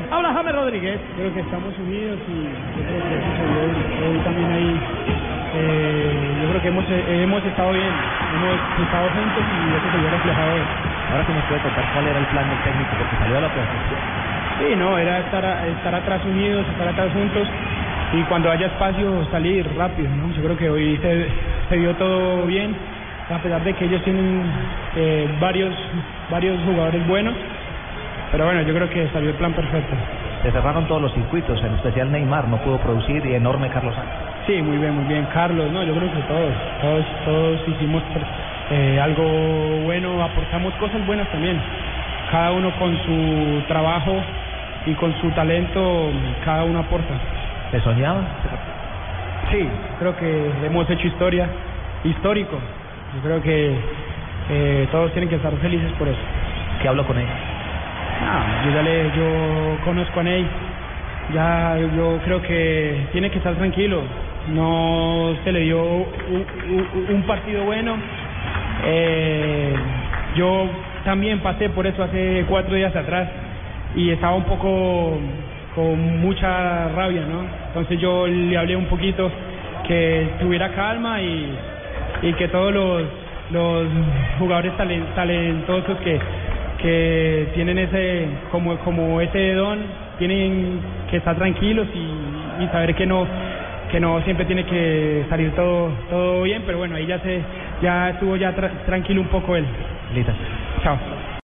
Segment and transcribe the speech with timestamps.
[0.00, 0.98] Habla James Rodríguez.
[1.16, 4.80] Creo que estamos unidos y yo creo que eso se vio hoy también ahí.
[5.54, 8.56] Eh, yo creo que hemos, eh, hemos estado bien, hemos
[8.88, 10.62] estado juntos y eso se vio reflejado hoy.
[11.12, 13.48] Ahora que nos puede contar cuál era el plan del técnico, porque salió a la
[13.48, 14.00] posición.
[14.64, 17.46] Sí, no, era estar, a- estar atrás unidos, estar atrás juntos
[18.14, 20.32] y cuando haya espacio salir rápido, ¿no?
[20.34, 21.26] Yo creo que hoy se,
[21.68, 22.74] se vio todo bien,
[23.28, 24.40] a pesar de que ellos tienen
[24.96, 25.74] eh, varios,
[26.30, 27.34] varios jugadores buenos,
[28.32, 29.94] pero bueno, yo creo que salió el plan perfecto.
[30.42, 34.16] Se cerraron todos los circuitos, en especial Neymar no pudo producir y enorme Carlos Sánchez.
[34.46, 35.26] Sí, muy bien, muy bien.
[35.32, 38.02] Carlos, no, yo creo que todos, todos, todos hicimos
[38.70, 39.22] eh, algo
[39.84, 41.60] bueno, aportamos cosas buenas también.
[42.30, 44.16] Cada uno con su trabajo
[44.86, 46.10] y con su talento,
[46.44, 47.14] cada uno aporta.
[47.70, 48.22] ¿Se soñaba?
[49.50, 51.48] Sí, creo que hemos hecho historia,
[52.02, 52.58] histórico.
[53.14, 53.76] Yo creo que
[54.50, 56.18] eh, todos tienen que estar felices por eso.
[56.80, 57.26] ¿Qué hablo con él?
[58.24, 60.48] Ah, yo le, yo conozco a Ney,
[61.34, 64.02] ya yo creo que tiene que estar tranquilo,
[64.48, 67.96] no se le dio un, partido bueno,
[68.84, 69.74] eh,
[70.36, 70.70] yo
[71.04, 73.28] también pasé por eso hace cuatro días atrás
[73.96, 75.18] y estaba un poco
[75.74, 77.44] con mucha rabia, ¿no?
[77.68, 79.30] Entonces yo le hablé un poquito
[79.86, 81.58] que tuviera calma y,
[82.22, 83.02] y que todos los,
[83.50, 83.88] los
[84.38, 86.20] jugadores talen- talentosos que,
[86.82, 89.78] que tienen ese como como ese don
[90.18, 90.80] tienen
[91.10, 93.26] que estar tranquilos y, y saber que no
[93.90, 97.40] que no siempre tiene que salir todo todo bien pero bueno ahí ya se
[97.80, 99.64] ya estuvo ya tra- tranquilo un poco él
[100.14, 100.32] Lita.
[100.82, 100.98] chao